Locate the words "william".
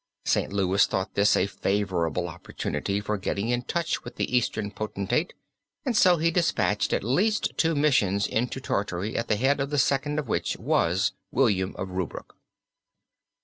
11.29-11.75